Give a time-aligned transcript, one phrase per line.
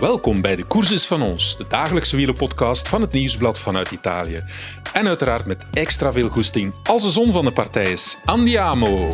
[0.00, 4.44] Welkom bij de Courses van ons, de dagelijkse wielenpodcast van het Nieuwsblad vanuit Italië.
[4.92, 8.16] En uiteraard met extra veel goesting als de zon van de partij is.
[8.24, 9.08] Andiamo!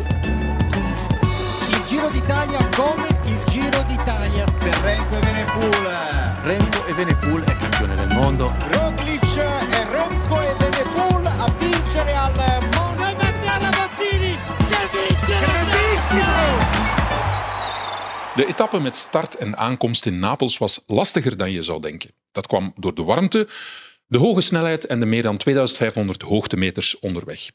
[1.69, 4.45] Il Giro d'Italia come il Giro d'Italia.
[4.59, 5.81] per Renko e Venepool.
[6.43, 8.90] Remco Evenepoel è campione del mondo.
[18.41, 22.11] De etappe met start en aankomst in Napels was lastiger dan je zou denken.
[22.31, 23.47] Dat kwam door de warmte,
[24.07, 27.51] de hoge snelheid en de meer dan 2500 hoogtemeters onderweg.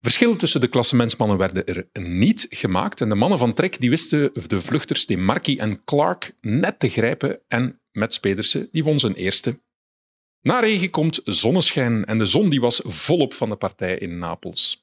[0.00, 4.30] Verschillen tussen de klassementsmannen werden er niet gemaakt en de mannen van Trek die wisten
[4.46, 9.14] de vluchters De Marchi en Clark net te grijpen en Mets Pedersen die won zijn
[9.14, 9.60] eerste.
[10.40, 14.80] Na regen komt zonneschijn en de zon die was volop van de partij in Napels.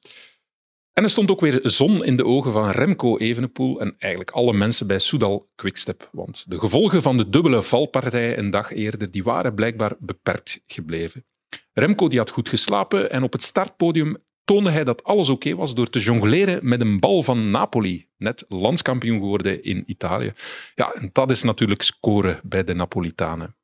[0.94, 4.52] En er stond ook weer zon in de ogen van Remco Evenepoel en eigenlijk alle
[4.52, 6.08] mensen bij Soudal Quickstep.
[6.12, 11.24] Want de gevolgen van de dubbele valpartij een dag eerder die waren blijkbaar beperkt gebleven.
[11.72, 15.74] Remco die had goed geslapen en op het startpodium toonde hij dat alles oké was
[15.74, 20.32] door te jongleren met een bal van Napoli, net landskampioen geworden in Italië.
[20.74, 23.56] Ja, en dat is natuurlijk scoren bij de Napolitanen.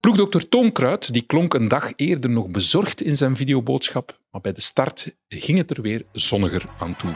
[0.00, 4.52] Ploegdokter Toon Kruid die klonk een dag eerder nog bezorgd in zijn videoboodschap, maar bij
[4.52, 7.10] de start ging het er weer zonniger aan toe.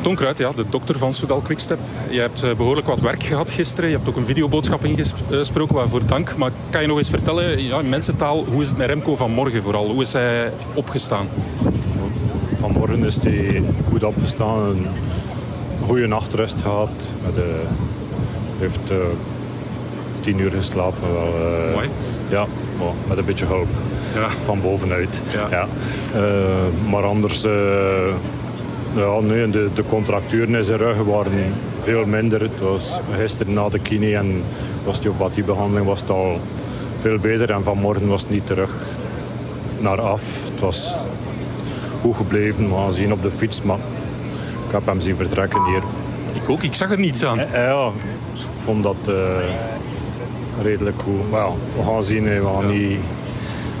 [0.00, 1.78] Toon Kruid, ja, de dokter van Soudal Quickstep.
[2.10, 3.90] Je hebt eh, behoorlijk wat werk gehad gisteren.
[3.90, 6.36] Je hebt ook een videoboodschap ingesproken, waarvoor dank.
[6.36, 9.62] Maar kan je nog eens vertellen, ja, in mensentaal, hoe is het met Remco vanmorgen
[9.62, 9.90] vooral?
[9.90, 11.28] Hoe is hij opgestaan?
[12.58, 14.68] Vanmorgen is hij goed opgestaan.
[14.68, 14.86] Een
[15.86, 17.12] goede nachtrust gehad.
[17.22, 17.44] Met, eh,
[18.58, 18.96] heeft eh,
[20.28, 21.12] tien uur geslapen.
[21.12, 21.32] Wel,
[21.68, 21.88] eh, Mooi.
[22.28, 22.46] Ja,
[22.78, 23.68] maar met een beetje hulp
[24.14, 24.28] Ja.
[24.44, 25.22] van bovenuit.
[25.50, 25.66] Ja.
[26.14, 26.20] Eh,
[26.90, 27.52] maar anders, eh,
[28.94, 31.32] ja, nee, de, de contracturen in zijn rug waren
[31.78, 32.40] veel minder.
[32.40, 34.42] Het was gisteren na de kine en
[34.84, 36.40] de osteopathiebehandeling was het al
[37.00, 37.50] veel beter.
[37.50, 38.74] En vanmorgen was het niet terug
[39.78, 40.44] naar af.
[40.50, 40.96] Het was
[42.00, 42.68] goed gebleven.
[42.68, 43.78] We gaan zien op de fiets, maar
[44.66, 45.82] ik heb hem zien vertrekken hier.
[46.42, 47.38] Ik ook, ik zag er niets aan.
[47.52, 47.86] Ja,
[48.34, 48.96] ik vond dat
[50.62, 51.30] redelijk goed.
[51.30, 52.24] Maar ja, we gaan zien.
[52.24, 52.98] We gaan niet,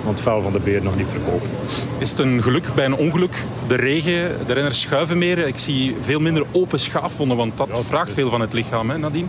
[0.04, 1.50] want het vel van de beer nog niet verkopen.
[1.98, 3.44] Is het een geluk bij een ongeluk?
[3.68, 5.38] De regen, de renners schuiven meer.
[5.46, 8.90] Ik zie veel minder open schaafwonden, want dat Ja, vraagt dat veel van het lichaam,
[8.90, 9.26] hè, Nadine?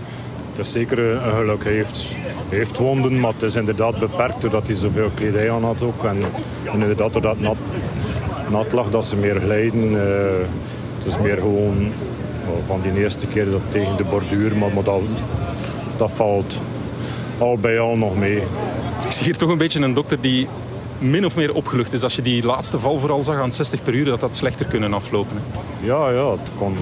[0.56, 1.64] Het is zeker een geluk.
[1.64, 2.16] Hij heeft,
[2.50, 6.04] hij heeft wonden, maar het is inderdaad beperkt doordat hij zoveel kledij aan had ook.
[6.04, 6.18] En,
[6.74, 7.58] en inderdaad doordat het nat,
[8.50, 9.84] nat lag, dat ze meer glijden.
[10.08, 10.48] eh,
[10.98, 11.92] het is meer gewoon
[12.46, 15.02] wel, van die eerste keer dat tegen de borduur, maar, maar dat,
[15.98, 16.60] dat valt
[17.40, 18.38] al bij al nog mee.
[19.06, 20.48] Ik zie hier toch een beetje een dokter die
[20.98, 22.04] min of meer opgelucht is.
[22.04, 24.94] Als je die laatste val vooral zag aan 60 per uur, dat dat slechter kunnen
[24.94, 25.36] aflopen.
[25.38, 25.88] hè.
[25.88, 26.76] Ja, ja, het kon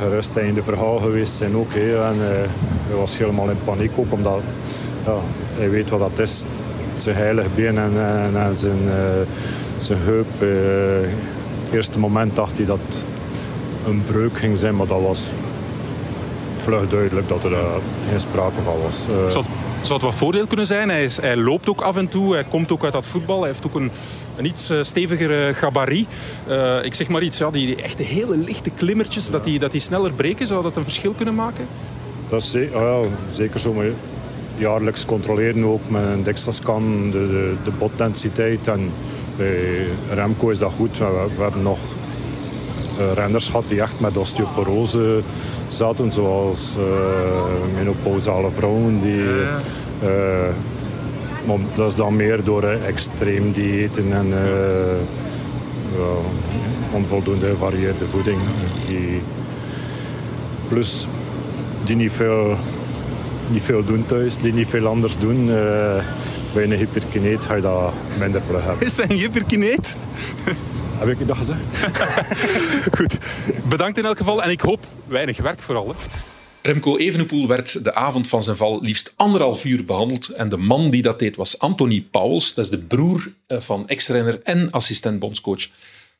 [0.00, 1.74] gerust einde verhaal geweest zijn ook.
[1.74, 2.04] Hè.
[2.04, 2.48] En, eh,
[2.86, 4.40] hij was helemaal in paniek ook, omdat
[5.04, 5.14] ja,
[5.56, 6.46] hij weet wat dat is.
[6.94, 9.26] Zijn heilig been en, en, en zijn, eh,
[9.76, 10.42] zijn heup.
[10.42, 11.10] eh,
[11.64, 13.06] het eerste moment dacht hij dat
[13.86, 15.32] een breuk ging zijn, maar dat was
[16.62, 17.58] vlug duidelijk dat er eh,
[18.10, 19.06] geen sprake van was.
[19.08, 19.44] Eh, Zou,
[19.80, 20.88] zou het wat voordeel kunnen zijn?
[20.88, 23.38] Hij, is, hij loopt ook af en toe, hij komt ook uit dat voetbal.
[23.40, 23.90] Hij heeft ook een,
[24.36, 26.06] een iets eh, steviger eh, gabarit.
[26.82, 29.80] Ik zeg maar iets, ja, die, die echte hele lichte klimmertjes, dat, die, dat die
[29.80, 31.66] sneller breken, zou dat een verschil kunnen maken?
[32.28, 33.72] Dat is ze- ah ja, zeker zo.
[33.72, 33.86] Maar
[34.56, 38.68] jaarlijks controleren we ook met een DEXA-scan de, de, de botdensiteit.
[38.68, 38.90] En
[39.36, 40.98] bij Remco is dat goed.
[40.98, 41.78] Maar we, we hebben nog
[42.98, 45.20] eh, renners gehad die echt met osteoporose
[45.66, 46.12] zaten.
[46.12, 49.00] Zoals eh menopausale vrouwen.
[49.00, 49.22] Die,
[50.02, 50.54] eh,
[51.46, 54.32] maar dat is dan meer door extreem diëten en
[56.90, 58.38] onvoldoende gevarieerde voeding.
[58.86, 59.22] Die,
[60.68, 61.08] plus
[61.84, 62.56] die niet veel,
[63.48, 65.46] niet veel doen thuis, die niet veel anders doen.
[66.54, 68.86] bij een hyperkineet ga je dat minder vlug hebben.
[68.86, 69.96] Is hij een hyperkineet?
[71.08, 71.64] Heb ik dat gezegd?
[72.98, 73.18] Goed.
[73.68, 75.88] Bedankt in elk geval en ik hoop weinig werk vooral.
[75.88, 75.94] Hè.
[76.62, 80.28] Remco Evenepoel werd de avond van zijn val liefst anderhalf uur behandeld.
[80.28, 82.54] En de man die dat deed was Anthony Pauwels.
[82.54, 85.68] Dat is de broer eh, van ex-renner en assistent-bondscoach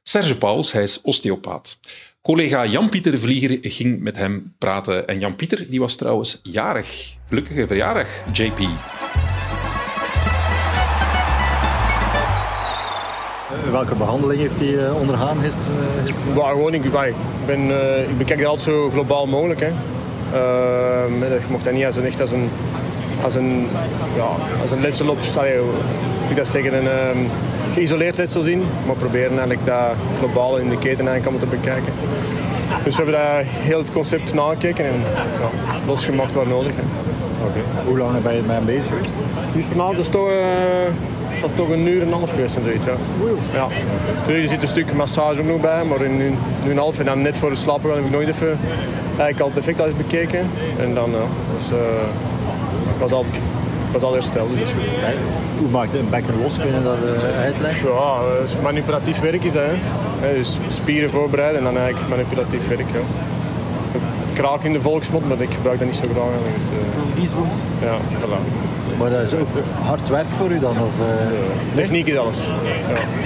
[0.02, 0.72] Serge Pauwels.
[0.72, 1.78] Hij is osteopaat.
[2.22, 5.08] Collega Jan-Pieter de Vlieger ging met hem praten.
[5.08, 7.16] En Jan-Pieter die was trouwens jarig.
[7.28, 8.60] Gelukkige verjaardag, JP.
[13.72, 15.76] Welke behandeling heeft hij eh, ondergaan gisteren?
[15.98, 16.46] eh, gisteren?
[16.46, 17.14] Gewoon, ik, ik,
[17.46, 19.60] ben, eh, ik bekijk dat altijd zo globaal mogelijk.
[19.60, 19.66] Hè.
[19.66, 22.50] Ehm, je mocht dat niet als een, echt als een,
[23.24, 23.66] als een,
[24.16, 24.28] ja,
[24.60, 25.18] als een letsel op,
[26.28, 27.18] ik dat zeggen, een ehm,
[27.72, 28.64] geïsoleerd letsel zien.
[28.86, 31.92] Maar proberen eigenlijk dat globaal in de keten eigenlijk te bekijken.
[32.84, 35.00] Dus we hebben daar heel het concept nagekeken en
[35.40, 36.72] ja, losgemaakt waar nodig.
[36.76, 36.82] Hè.
[37.84, 39.14] Hoe lang ben je met hem bezig geweest?
[39.54, 40.34] Gisteravond is toch, uh,
[41.40, 42.86] dat toch een uur en een half geweest en zoiets.
[42.86, 42.92] Ja.
[43.52, 43.66] Ja.
[44.26, 46.32] Dus er zit een stuk massage ook nog bij, maar in nu,
[46.64, 48.58] nu een half en dan net voor het slapen gaan heb ik nooit even
[49.06, 50.50] eigenlijk al het effect al eens bekeken.
[50.78, 51.16] En dan uh,
[53.00, 53.24] was al
[53.92, 54.48] was al hersteld.
[54.58, 54.70] Dus.
[54.76, 55.14] Hey,
[55.58, 56.56] hoe maakt een bekken los?
[56.56, 57.88] Kun je dat uh, uitleggen?
[57.88, 59.62] Ja, dus manipulatief werk is dat.
[60.20, 60.36] Hè.
[60.36, 62.90] Dus spieren voorbereiden en dan eigenlijk manipulatief werk.
[62.92, 63.31] Ja.
[64.34, 66.26] Kraak in de volksmond, maar ik gebruik dat niet zo graag.
[66.56, 67.38] Dus, uh,
[67.82, 68.70] ja, voilà.
[68.98, 69.48] Maar dat is ook
[69.82, 70.70] hard werk voor u dan?
[70.70, 71.74] Of, uh...
[71.74, 72.38] Techniek is alles.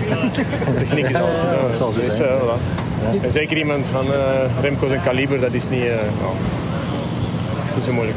[0.08, 0.75] Ja.
[0.79, 1.41] Techniek is alles.
[1.41, 2.61] Ja, dat zal zo dus, uh, voilà.
[3.03, 3.23] ja.
[3.23, 4.12] En zeker iemand van uh,
[4.61, 5.94] Remco zijn kaliber, dat is niet, uh,
[7.75, 8.17] niet zo moeilijk.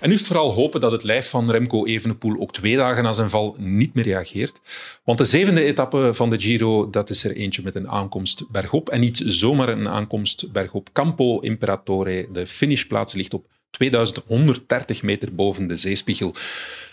[0.00, 3.02] En nu is het vooral hopen dat het lijf van Remco Evenepoel ook twee dagen
[3.02, 4.60] na zijn val niet meer reageert.
[5.04, 8.88] Want de zevende etappe van de Giro, dat is er eentje met een aankomst bergop.
[8.88, 10.88] En niet zomaar een aankomst bergop.
[10.92, 16.34] Campo Imperatore, de finishplaats, ligt op 2130 meter boven de zeespiegel.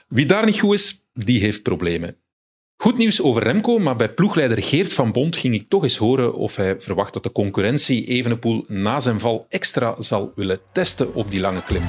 [0.07, 2.15] Wie daar niet goed is, die heeft problemen.
[2.77, 6.33] Goed nieuws over Remco, maar bij ploegleider Geert van Bond ging ik toch eens horen
[6.33, 11.31] of hij verwacht dat de concurrentie Evenepoel na zijn val extra zal willen testen op
[11.31, 11.83] die lange klim.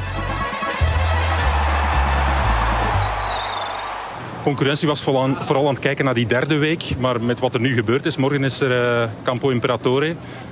[4.48, 6.84] Concurrentie was vooral aan, vooral aan, het kijken naar die derde week.
[6.98, 10.06] Maar met wat er nu gebeurd is, morgen is er uh, Campo Imperatore.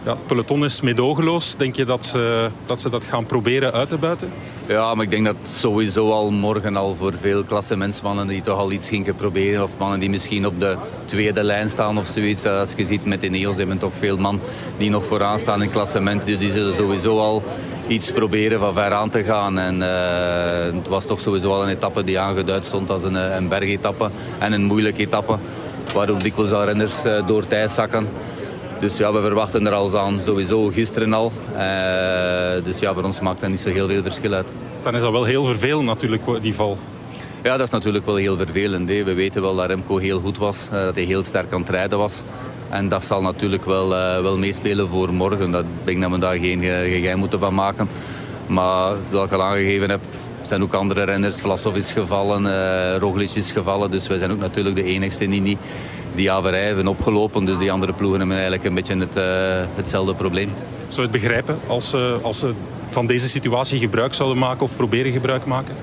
[0.05, 1.57] Ja, het peloton is medogeloos.
[1.57, 4.33] Denk je dat, uh, dat ze dat gaan proberen uit te buiten?
[4.67, 8.73] Ja, maar ik denk dat sowieso al morgen al voor veel klassementsmannen die toch al
[8.73, 9.63] iets gingen proberen.
[9.63, 12.47] Of mannen die misschien op de tweede lijn staan of zoiets.
[12.47, 14.41] Als je ziet met de Neos hebben toch veel man
[14.77, 16.27] die nog vooraan staan in klassement.
[16.27, 17.43] Dus die zullen sowieso al
[17.87, 19.59] iets proberen van ver aan te gaan.
[19.59, 19.81] En
[20.77, 23.49] het was toch sowieso al een etappe die aangeduid stond als een, een
[24.39, 25.39] en een moeilijke etappe.
[25.95, 28.09] Waar ook dikwijls al renners uh, door tijd zakken.
[28.79, 31.33] Dus ja, we verwachten er al aan, sowieso gisteren al.
[31.53, 34.57] Uh, dus ja, voor ons maakt dat niet zo heel veel verschil uit.
[34.83, 36.79] Dan is dat wel heel vervelend natuurlijk, die val.
[37.43, 38.89] Ja, dat is natuurlijk wel heel vervelend.
[38.89, 39.05] Hè.
[39.05, 41.99] We weten wel dat Remco heel goed was, dat hij heel sterk aan het rijden
[41.99, 42.23] was.
[42.69, 45.51] En dat zal natuurlijk wel, uh, wel meespelen voor morgen.
[45.51, 47.89] Dat ik denk dat we daar geen geheim moeten van maken.
[48.47, 50.01] Maar zoals ik al aangegeven heb,
[50.49, 51.41] zijn ook andere renners.
[51.41, 53.91] Vlasov is gevallen, uh, Roglic is gevallen.
[53.91, 55.59] Dus wij zijn ook natuurlijk de enigste die niet
[56.15, 57.45] die averij hebben opgelopen.
[57.45, 59.25] Dus die andere ploegen hebben eigenlijk een beetje het, uh,
[59.75, 60.49] hetzelfde probleem.
[60.89, 62.55] Zou je het begrijpen als, uh, als ze
[62.89, 65.75] van deze situatie gebruik zouden maken of proberen gebruik maken?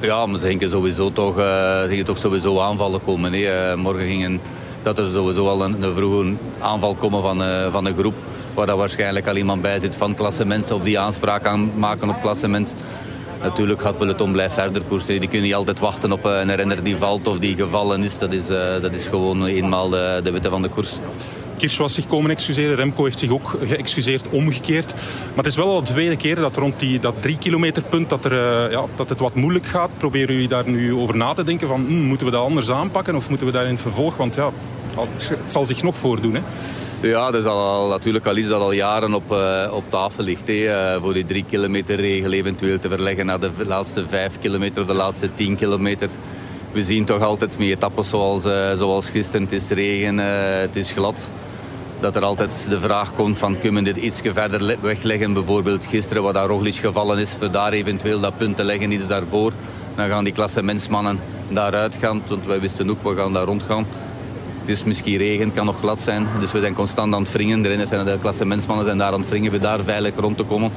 [0.00, 3.30] Ja, maar ze gingen sowieso toch, uh, gingen toch sowieso aanvallen komen.
[3.30, 3.76] Nee.
[3.76, 4.40] morgen gingen
[4.82, 7.42] dat er sowieso al een, een vroege aanval komen van,
[7.72, 8.14] van een groep.
[8.54, 12.20] Waar dat waarschijnlijk al iemand bij zit van klassementen of die aanspraak aan maken op
[12.20, 12.74] klassement.
[13.46, 15.20] Natuurlijk gaat peloton blijven verder koersen.
[15.20, 18.18] Die kunnen niet altijd wachten op een renner die valt of die gevallen is.
[18.18, 20.98] Dat is, uh, dat is gewoon eenmaal de, de witte van de koers.
[21.56, 22.76] Kirsch was zich komen excuseren.
[22.76, 24.94] Remco heeft zich ook geëxcuseerd omgekeerd.
[24.94, 28.08] Maar het is wel al de tweede keer dat rond die, dat drie kilometer punt
[28.08, 29.90] dat, er, uh, ja, dat het wat moeilijk gaat.
[29.98, 33.14] Proberen jullie daar nu over na te denken van hm, moeten we dat anders aanpakken
[33.14, 34.16] of moeten we daar in het vervolg?
[34.16, 34.50] Want ja,
[34.96, 36.34] het, het zal zich nog voordoen.
[36.34, 36.40] Hè?
[37.00, 40.48] Ja, dat is al, natuurlijk al iets dat al jaren op, uh, op tafel ligt.
[40.48, 40.94] Hè.
[40.94, 44.88] Uh, voor die drie kilometer regel eventueel te verleggen naar de laatste vijf kilometer of
[44.88, 46.08] de laatste tien kilometer.
[46.72, 50.18] We zien toch altijd met etappes zoals, uh, zoals gisteren, het is regen,
[50.60, 51.30] het is glad.
[52.00, 55.32] Dat er altijd de vraag komt van kunnen we dit iets verder wegleggen.
[55.32, 59.06] Bijvoorbeeld gisteren wat daar Roglic gevallen is, voor daar eventueel dat punt te leggen, iets
[59.06, 59.52] daarvoor.
[59.94, 63.86] Dan gaan die klassementsmannen daaruit gaan, want wij wisten ook, we gaan daar rondgaan.
[64.66, 66.26] Het is misschien regen, het kan nog glad zijn.
[66.40, 67.62] Dus we zijn constant aan het wringen.
[67.62, 70.42] De renners zijn de klassementsmannen zijn daar aan het wringen, we daar veilig rond te
[70.42, 70.72] komen.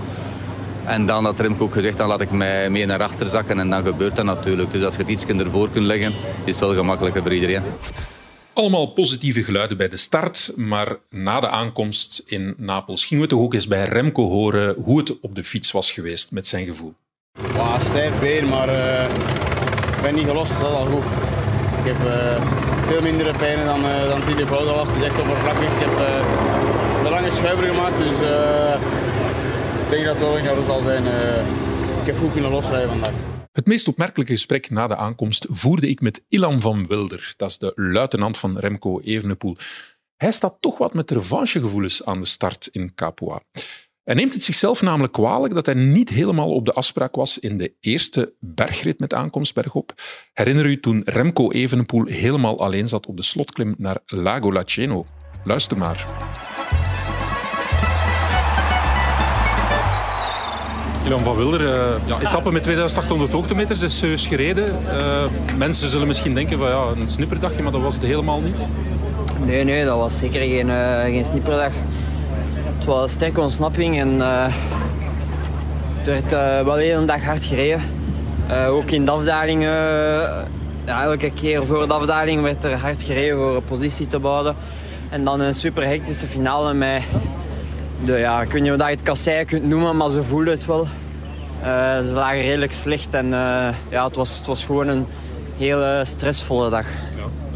[0.85, 3.59] En dan had Remco ook gezegd, dan laat ik mij mee naar achter zakken.
[3.59, 4.71] En dan gebeurt dat natuurlijk.
[4.71, 6.13] Dus als je het iets ervoor kunt leggen,
[6.45, 7.63] is het wel gemakkelijker voor iedereen.
[8.53, 13.41] Allemaal positieve geluiden bij de start, maar na de aankomst in Napels gingen we toch
[13.41, 16.93] ook eens bij Remco horen hoe het op de fiets was geweest met zijn gevoel.
[17.53, 19.03] Wow, stijf been, maar uh,
[19.95, 21.03] ik ben niet gelost, dat is al goed.
[21.79, 25.63] Ik heb uh, veel mindere pijnen dan, uh, dan de was, het is echt oppervlakkig.
[25.63, 28.17] Ik heb uh, een lange schuiver gemaakt, dus
[29.83, 31.05] ik denk dat het wel in zal zijn.
[32.01, 33.13] ik heb goed kunnen losrijden vandaag.
[33.51, 37.33] Het meest opmerkelijke gesprek na de aankomst voerde ik met Ilan van Wilder.
[37.37, 39.57] Dat is de luitenant van Remco Evenepoel.
[40.15, 43.41] Hij staat toch wat met revanchegevoelens aan de start in Capua.
[44.09, 47.57] Hij neemt het zichzelf namelijk kwalijk dat hij niet helemaal op de afspraak was in
[47.57, 49.93] de eerste bergrit met aankomst bergop.
[50.33, 55.05] Herinner u toen Remco Evenepoel helemaal alleen zat op de slotklim naar Lago Laceno?
[55.43, 56.07] Luister maar.
[61.05, 64.75] Ilan van Wilder, uh, ja, etappe met 2800 hoogtemeters is serieus gereden.
[64.85, 65.25] Uh,
[65.57, 68.67] mensen zullen misschien denken van ja, een snipperdagje, maar dat was het helemaal niet.
[69.45, 71.73] Nee, nee, dat was zeker geen, uh, geen snipperdag.
[72.89, 74.53] Het wel een sterke ontsnapping en uh, er
[76.03, 77.81] werd uh, wel hele dag hard gereden.
[78.49, 79.69] Uh, ook in de afdalingen,
[80.85, 84.55] ja, elke keer voor de afdaling werd er hard gereden voor een positie te bouwen.
[85.09, 87.03] En dan een super hectische finale met,
[88.03, 90.65] de, ja, ik weet niet of je het kasseien kunt noemen, maar ze voelden het
[90.65, 90.87] wel.
[92.03, 93.27] ze lagen redelijk slecht en
[93.89, 95.05] ja, het, was, het was gewoon een
[95.57, 96.85] hele stressvolle dag.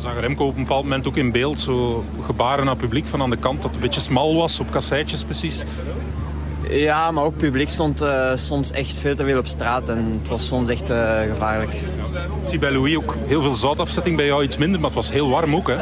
[0.04, 3.22] Zagen Remco op een bepaald moment ook in beeld, zo gebaren naar het publiek van
[3.22, 5.64] aan de kant dat het een beetje smal was op kasseitjes precies.
[6.70, 10.20] Ja, maar ook het publiek stond uh, soms echt veel te veel op straat en
[10.20, 11.74] het was soms echt uh, gevaarlijk.
[11.74, 15.12] Ik zie bij Louis ook heel veel zoutafzetting, bij jou iets minder, maar het was
[15.12, 15.78] heel warm ook hè?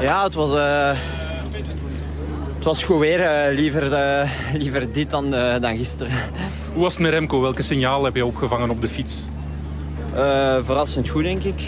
[0.00, 0.92] Ja, het was, uh,
[2.54, 3.90] het was goed weer, liever,
[4.54, 6.12] liever dit dan, dan gisteren.
[6.72, 7.40] Hoe was het met Remco?
[7.40, 9.22] Welke signaal heb je opgevangen op de fiets?
[10.62, 11.62] verrassend goed denk ik.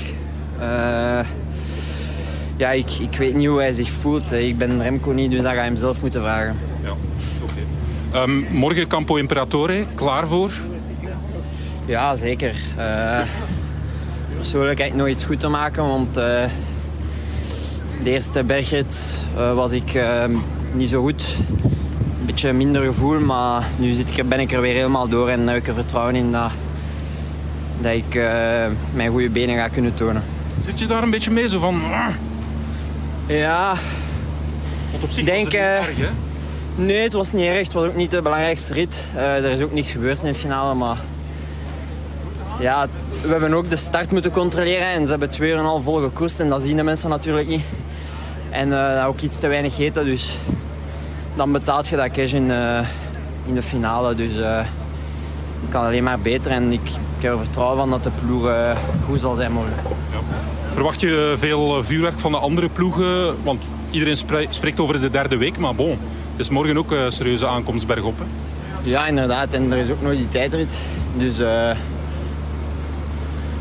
[2.56, 4.32] Ja, ik, ik weet niet hoe hij zich voelt.
[4.32, 6.56] Ik ben Remco niet, dus dat ga je hem zelf moeten vragen.
[6.82, 6.90] Ja,
[7.42, 7.66] oké.
[8.14, 10.50] Um, morgen Campo Imperatore, klaar voor?
[11.86, 12.56] Ja, zeker.
[12.78, 13.20] Uh,
[14.34, 16.14] persoonlijk heb ik nog iets goed te maken, want uh,
[18.02, 20.32] de eerste bergrit uh, was ik ehm,
[20.72, 21.36] niet zo goed.
[22.20, 25.48] Een beetje minder gevoel, maar nu zit ik, ben ik er weer helemaal door en
[25.48, 26.50] heb ik er vertrouwen in dat,
[27.80, 28.20] dat ik
[28.94, 30.22] mijn goede benen ga kunnen tonen.
[30.60, 31.82] Zit je daar een beetje mee, zo van...
[33.26, 33.74] Ja...
[34.90, 36.82] Want op zich denk, was het niet erg, hè?
[36.82, 37.64] Nee, het was niet erg.
[37.64, 39.04] Het was ook niet de belangrijkste rit.
[39.14, 40.98] Uh, er is ook niets gebeurd in de finale, maar...
[42.60, 42.86] Ja,
[43.22, 46.00] we hebben ook de start moeten controleren en ze hebben twee uur en al vol
[46.00, 47.64] gekoest en dat zien de mensen natuurlijk niet.
[48.50, 50.38] En uh, ook iets te weinig eten, dus
[51.34, 52.78] dan betaalt je dat cash in, uh,
[53.46, 54.14] in de finale.
[54.14, 54.30] Dus
[55.60, 58.50] het kan alleen maar beter en ik, ik heb er vertrouwen van dat de ploeg
[59.06, 59.74] goed zal zijn morgen.
[60.12, 60.18] Ja.
[60.68, 63.42] Verwacht je veel vuurwerk van de andere ploegen?
[63.42, 64.16] Want iedereen
[64.50, 65.90] spreekt over de derde week, maar bon,
[66.30, 68.18] het is morgen ook een serieuze aankomst bergop.
[68.18, 68.24] Hè?
[68.86, 69.54] Ja, inderdaad.
[69.54, 70.80] En er is ook nog die tijdrit.
[71.16, 71.70] Dus uh,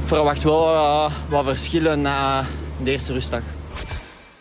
[0.04, 2.46] verwacht wel uh, wat verschillen na
[2.84, 3.42] de eerste rustdag.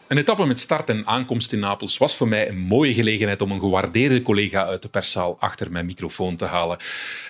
[0.08, 3.50] Een etappe met start en aankomst in Napels was voor mij een mooie gelegenheid om
[3.50, 6.76] een gewaardeerde collega uit de perszaal achter mijn microfoon te halen.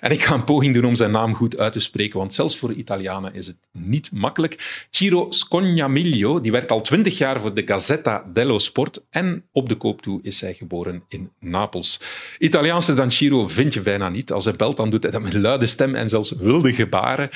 [0.00, 2.56] En ik ga een poging doen om zijn naam goed uit te spreken, want zelfs
[2.56, 4.86] voor Italianen is het niet makkelijk.
[4.90, 9.74] Ciro Scognamiglio die werkt al twintig jaar voor de Gazzetta dello Sport en op de
[9.74, 12.00] koop toe is hij geboren in Napels.
[12.38, 14.32] Italiaanse dan Ciro vind je bijna niet.
[14.32, 17.28] Als hij belt, dan doet hij dat met luide stem en zelfs wilde gebaren.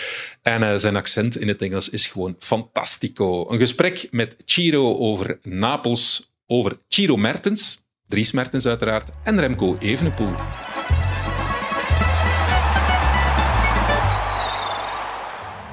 [0.43, 3.51] En uh, zijn accent in het Engels is gewoon fantastico.
[3.51, 10.35] Een gesprek met Ciro over Napels over Ciro Mertens, Dries Mertens uiteraard, en Remco Evenepoel.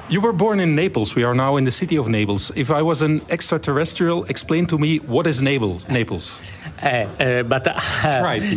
[0.08, 1.16] You were born in Naples.
[1.16, 2.52] We are now in the city of Naples.
[2.54, 5.84] If I was an extraterrestrial, explain to me what is Naples?
[6.80, 6.86] Uh,
[7.18, 7.80] uh, but uh,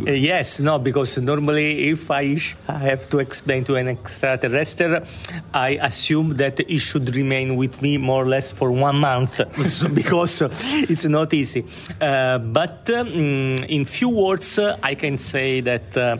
[0.14, 2.38] yes, no, because normally if I,
[2.68, 5.02] I have to explain to an extraterrestrial,
[5.54, 9.38] I assume that it should remain with me more or less for one month
[9.94, 10.44] because
[10.88, 11.66] it's not easy.
[12.00, 16.18] Uh, but um, in few words, uh, I can say that uh,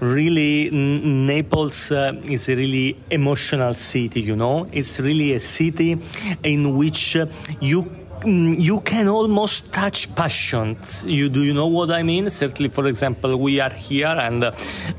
[0.00, 4.22] really Naples is a really emotional city.
[4.22, 5.98] You know, it's really a city
[6.42, 7.16] in which
[7.60, 11.04] you you can almost touch passions.
[11.06, 12.30] You do you know what I mean?
[12.30, 14.52] Certainly, for example, we are here, and uh,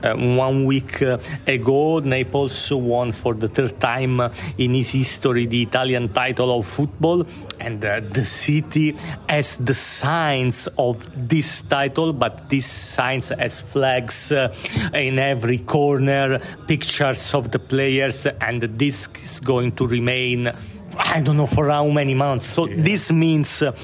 [0.03, 4.19] uh, one week uh, ago, Naples won for the third time
[4.57, 7.25] in its history the Italian title of football,
[7.59, 8.95] and uh, the city
[9.29, 14.53] has the signs of this title, but these signs as flags uh,
[14.93, 20.51] in every corner, pictures of the players, and this is going to remain
[20.97, 22.47] I don't know for how many months.
[22.47, 22.75] So yeah.
[22.77, 23.75] this means uh,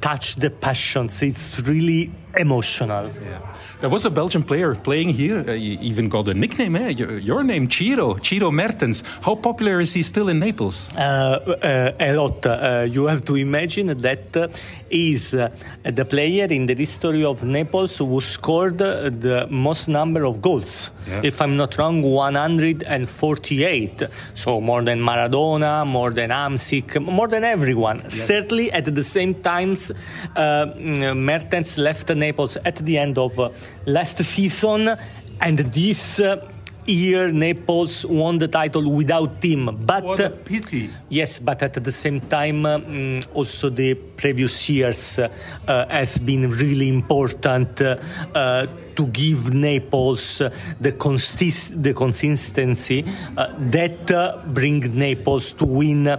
[0.00, 1.22] touch the passions.
[1.22, 3.10] It's really emotional.
[3.22, 3.40] Yeah.
[3.80, 5.44] There was a Belgian player playing here.
[5.46, 6.88] Uh, you even got a nickname, eh?
[6.90, 9.02] Your, your, name, Ciro, Ciro Mertens.
[9.22, 10.88] How popular is he still in Naples?
[10.96, 12.46] Uh, uh, a lot.
[12.46, 14.48] Uh, you have to imagine that uh,
[14.90, 15.48] is uh,
[15.84, 20.90] the player in the history of Naples who scored the most number of goals.
[21.06, 21.20] Yeah.
[21.24, 24.02] If I'm not wrong, 148.
[24.34, 28.08] So more than Maradona, more than Amsic, more than everyone.
[28.08, 29.92] Certainly at the same times,
[30.36, 33.50] Mertens left Naples at the end of uh,
[33.86, 34.80] last season,
[35.40, 36.20] and this.
[36.20, 36.36] Uh,
[36.86, 39.70] year Naples won the title without him.
[39.86, 40.90] But what a pity.
[41.08, 45.28] Yes, but at the same time, um, also the previous years uh,
[45.88, 47.96] has been really important uh,
[48.34, 50.42] uh, to give Naples
[50.80, 53.02] the, consist- the consistency
[53.76, 56.18] that bring Naples to win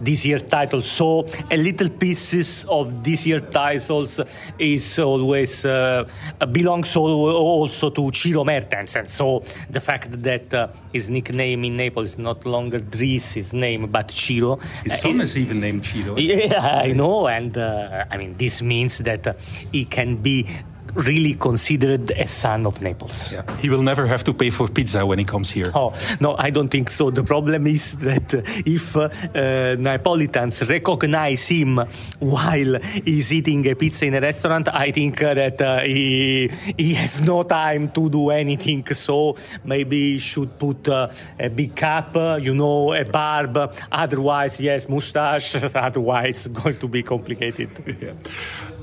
[0.00, 0.82] this year title.
[0.82, 4.20] So a little pieces of this year titles
[4.58, 6.04] is always uh,
[6.52, 12.10] belongs also to Ciro Mertens, and so the fact that uh, his nickname in Naples
[12.10, 14.56] is not longer Dries, his name, but Ciro.
[14.82, 16.16] His son is even named Ciro.
[16.34, 19.34] Yeah, I know, and uh, I mean this means that uh,
[19.72, 20.46] he can be
[20.94, 23.32] really considered a son of Naples.
[23.32, 23.56] Yeah.
[23.56, 25.70] He will never have to pay for pizza when he comes here.
[25.74, 27.10] Oh, no, I don't think so.
[27.10, 28.32] The problem is that
[28.66, 29.08] if uh,
[29.76, 31.80] Napolitans recognize him
[32.20, 37.20] while he's eating a pizza in a restaurant, I think that uh, he, he has
[37.20, 38.86] no time to do anything.
[38.86, 41.08] So maybe he should put uh,
[41.38, 43.74] a big cap, uh, you know, a barb.
[43.90, 45.54] Otherwise, yes, mustache.
[45.74, 47.70] Otherwise, going to be complicated.
[48.00, 48.12] yeah.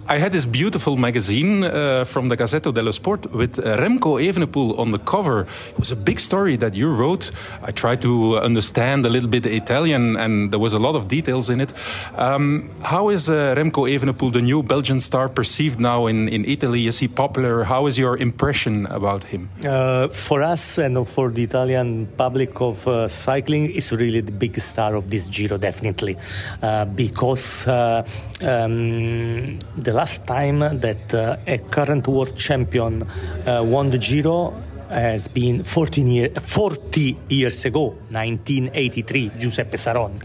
[0.08, 4.92] I had this beautiful magazine uh, from the Gazzetto dello Sport with Remco Evenepoel on
[4.92, 5.48] the cover.
[5.70, 7.32] It was a big story that you wrote.
[7.62, 11.50] I tried to understand a little bit Italian, and there was a lot of details
[11.50, 11.72] in it.
[12.16, 16.88] Um, how is uh, Remco Evenepoel, the new Belgian star, perceived now in, in Italy?
[16.88, 17.64] Is he popular?
[17.64, 19.50] How is your impression about him?
[19.64, 24.60] Uh, for us and for the Italian public of uh, cycling, is really the big
[24.60, 26.18] star of this Giro, definitely,
[26.62, 28.04] uh, because uh,
[28.42, 34.54] um, the last time that uh, a current world champion uh, won the Giro
[34.92, 40.22] has been 14 year, 40 years ago, 1983, Giuseppe Saronni.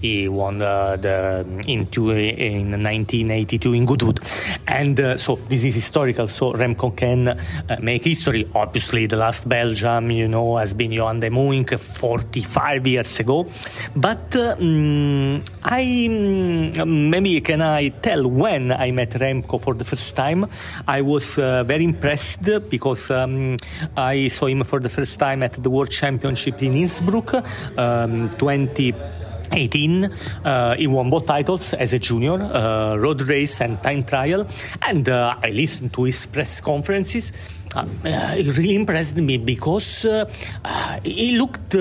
[0.00, 4.20] He won uh, the in, two, in 1982 in Goodwood.
[4.66, 6.28] And uh, so this is historical.
[6.28, 7.36] So Remco can uh,
[7.80, 8.48] make history.
[8.54, 13.46] Obviously, the last Belgium, you know, has been Johan de Muink 45 years ago.
[13.94, 20.14] But um, I mm, maybe can I tell when I met Remco for the first
[20.14, 20.46] time?
[20.86, 23.56] I was uh, very impressed because um,
[23.96, 27.34] I saw him for the first time at the World Championship in Innsbruck,
[27.78, 28.94] um, 20.
[29.50, 30.04] 18
[30.44, 34.46] uh, he won both titles as a junior uh, road race and time trial
[34.82, 37.32] and uh, i listened to his press conferences
[37.74, 40.30] uh, it really impressed me because uh,
[40.64, 41.74] uh, he looked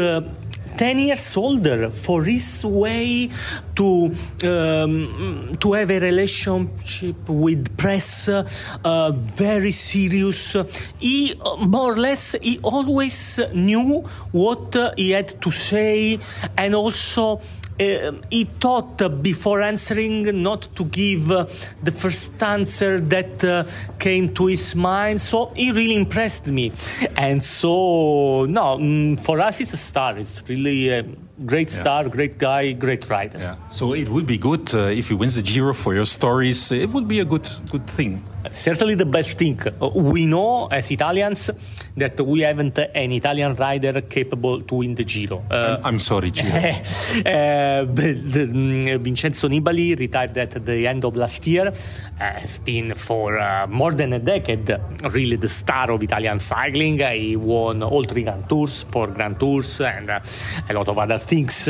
[0.77, 3.29] 10 years older for his way
[3.75, 4.11] to
[4.43, 10.55] um, to have a relationship with press uh, very serious.
[10.99, 16.19] He uh, more or less he always knew what uh, he had to say
[16.55, 17.41] and also
[17.79, 23.63] he thought before answering not to give the first answer that uh,
[23.99, 25.21] came to his mind.
[25.21, 26.71] So he really impressed me.
[27.15, 30.17] And so, no, mm, for us, it's a star.
[30.17, 31.03] It's really a
[31.45, 32.09] great star, yeah.
[32.09, 33.37] great guy, great rider.
[33.37, 33.55] Yeah.
[33.69, 36.71] So it would be good uh, if he wins the Giro for your stories.
[36.71, 38.23] It would be a good, good thing.
[38.51, 39.59] Certainly the best thing.
[39.95, 41.49] We know as Italians
[41.95, 45.43] that we haven't an Italian rider capable to win the Giro.
[45.49, 46.49] Uh, I'm sorry, Giro.
[46.57, 51.71] uh, the, Vincenzo Nibali retired at the end of last year.
[52.17, 54.69] has been for uh, more than a decade
[55.13, 56.99] really the star of Italian cycling.
[56.99, 60.19] He won all three Grand Tours, four Grand Tours, and uh,
[60.69, 61.69] a lot of other things.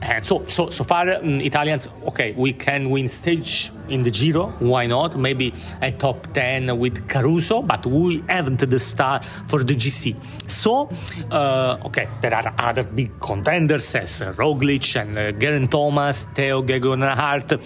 [0.00, 4.48] And so, so, so far, um, Italians, okay, we can win stage in the Giro.
[4.58, 5.16] Why not?
[5.18, 10.16] Maybe a top 10 with Caruso, but we haven't the star for the GC.
[10.50, 10.90] So,
[11.30, 17.58] uh, okay, there are other big contenders as Roglic and uh, Geraint Thomas, Theo Gegenhardt.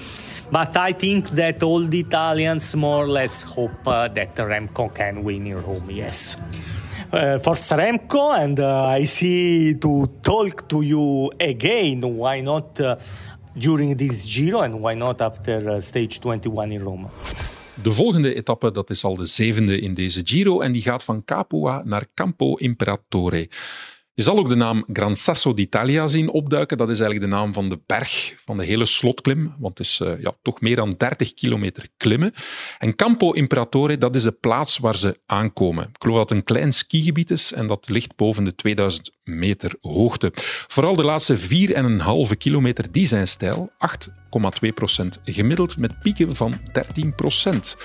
[0.51, 5.23] But I think that all the Italians more or less hope uh, that Remco can
[5.23, 6.37] win in Rome, yes.
[7.13, 12.01] Uh, Remco, and uh, I see to talk to you again.
[12.01, 12.97] Why not uh,
[13.57, 17.09] during this Giro, and why not after uh, stage 21 in Rome?
[17.83, 21.25] De volgende etappe dat is al de zevende in deze Giro en die gaat van
[21.25, 23.49] Capua naar Campo Imperatore.
[24.19, 26.77] Je zal ook de naam Gran Sasso d'Italia zien opduiken.
[26.77, 29.55] Dat is eigenlijk de naam van de berg, van de hele slotklim.
[29.59, 32.35] Want het is uh, ja, toch meer dan 30 kilometer klimmen.
[32.79, 35.85] En Campo Imperatore, dat is de plaats waar ze aankomen.
[35.85, 39.75] Ik geloof dat het een klein skigebied is en dat ligt boven de 2000 meter
[39.81, 40.31] hoogte.
[40.67, 41.39] Vooral de laatste
[42.31, 43.71] 4,5 kilometer, die zijn stijl.
[44.67, 47.77] 8,2 procent gemiddeld met pieken van 13 procent.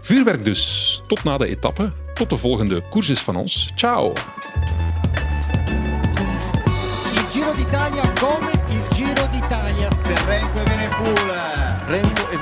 [0.00, 1.00] Vuurwerk dus.
[1.06, 1.88] Tot na de etappe.
[2.14, 3.72] Tot de volgende koers is van ons.
[3.74, 4.12] Ciao!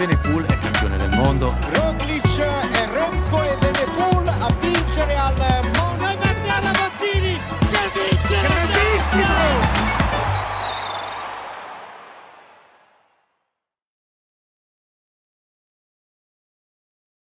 [0.01, 1.90] Venepool è campione del mondo.